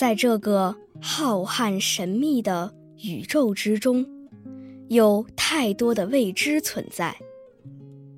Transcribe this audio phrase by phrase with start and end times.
[0.00, 4.06] 在这个浩瀚神秘的宇宙之中，
[4.88, 7.18] 有太多的未知存在。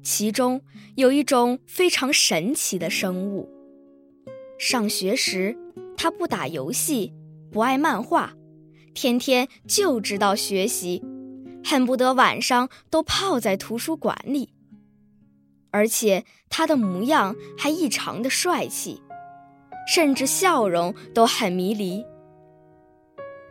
[0.00, 0.62] 其中
[0.94, 3.50] 有一种非常神奇的生物。
[4.56, 5.58] 上学时，
[5.96, 7.12] 他不打游戏，
[7.50, 8.34] 不爱漫画，
[8.94, 11.02] 天天就知道学习，
[11.64, 14.50] 恨不得晚上都泡在图书馆里。
[15.72, 19.02] 而且他的模样还异常的帅气，
[19.86, 22.04] 甚至笑容都很迷离。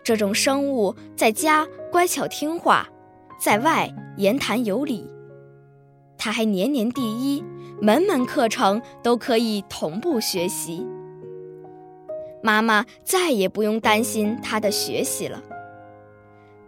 [0.04, 2.90] 这种生物在家乖巧听话，
[3.40, 5.10] 在外言谈有礼。
[6.18, 7.44] 他还年年第一，
[7.82, 10.86] 门门课程都可以同步学习。
[12.42, 15.42] 妈妈再也不用担心他的学习了。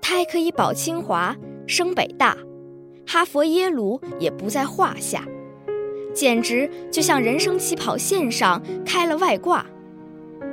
[0.02, 1.36] 他还可以保清华、
[1.67, 2.38] 升北大，
[3.05, 5.25] 哈佛、耶鲁也不在话下，
[6.15, 9.63] 简直就像人生起跑线上开了外挂。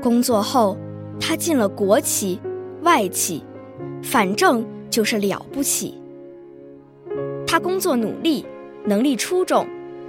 [0.02, 0.76] 工作后，
[1.18, 2.38] 他进了国企、
[2.82, 3.42] 外企，
[4.02, 5.98] 反正就是了不起。
[7.46, 8.44] 他工作努力。
[8.84, 9.64] 能力出众，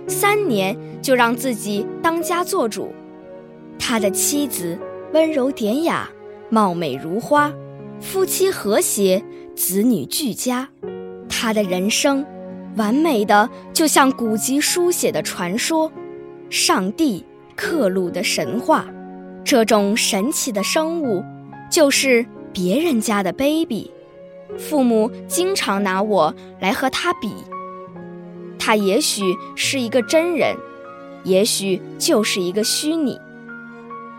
[0.08, 2.92] 三年就让自己当家做主。
[3.78, 4.76] 他的妻子
[5.14, 6.10] 温柔典雅，
[6.50, 7.54] 貌美如花，
[8.00, 9.24] 夫妻和谐，
[9.56, 10.68] 子女俱佳。
[11.30, 12.26] 他的人生
[12.76, 15.92] 完美的就像古籍书写的传说，
[16.50, 17.24] 上帝
[17.56, 18.86] 刻录的神话。
[19.44, 21.24] 这种神奇的生物，
[21.70, 23.92] 就是别人家的 baby。
[24.58, 27.34] 父母经常拿我来和他比。
[28.58, 30.56] 他也许是一个真人，
[31.26, 33.20] 也许就是一个虚拟。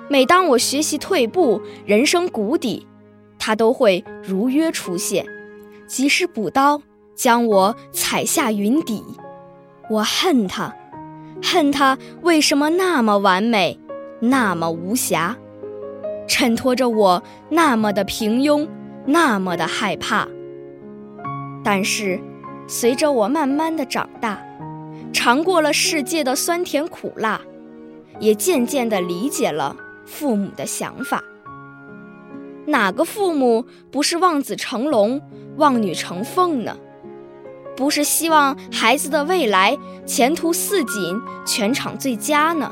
[0.09, 2.87] 每当我学习退步、人生谷底，
[3.39, 5.25] 他都会如约出现，
[5.87, 6.83] 及时补刀，
[7.15, 9.03] 将我踩下云底。
[9.91, 10.75] 我恨他，
[11.43, 13.79] 恨他为什么那么完美，
[14.21, 15.37] 那么无瑕，
[16.27, 18.69] 衬托着我那么的平庸，
[19.07, 20.29] 那么的害怕。
[21.63, 22.21] 但是。
[22.67, 24.43] 随着我慢慢的长大，
[25.13, 27.39] 尝过了世界的酸甜苦辣，
[28.19, 29.77] 也渐渐的理解了
[30.07, 31.23] 父母的想法。
[32.65, 35.21] 哪个父母不是望子成龙、
[35.59, 36.75] 望女成凤呢？
[37.77, 39.77] 不是希望孩子的未来
[40.07, 42.71] 前途似锦、全场最佳呢？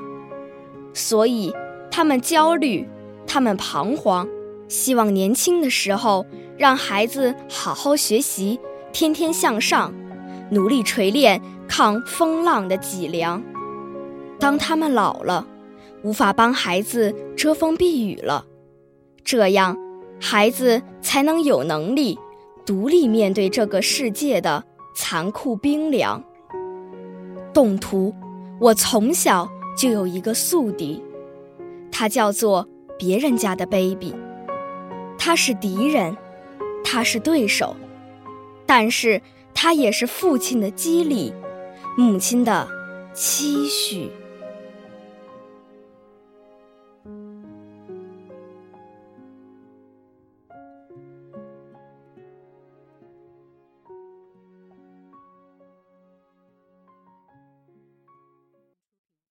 [0.95, 1.53] 所以
[1.91, 2.89] 他们焦虑，
[3.27, 4.29] 他们彷徨，
[4.69, 6.27] 希望年轻的时候
[6.57, 8.61] 让孩子好好学习。
[8.93, 9.93] 天天向上，
[10.51, 13.43] 努力锤炼抗风浪的脊梁。
[14.39, 15.47] 当他们老了，
[16.03, 18.45] 无法帮孩子遮风避雨了，
[19.25, 19.79] 这样
[20.21, 22.19] 孩子才能有能力
[22.67, 24.63] 独立面对这个世界的
[24.95, 26.23] 残酷冰凉。
[27.53, 28.15] 动图，
[28.61, 31.03] 我从小就有一个宿敌，
[31.91, 32.67] 他叫做
[32.99, 34.15] 别人家的 baby，
[35.19, 36.17] 他是敌人，
[36.85, 37.77] 他是对手。
[38.65, 39.21] 但是，
[39.53, 41.33] 他也是父亲的激励，
[41.97, 42.67] 母亲的
[43.13, 44.11] 期许。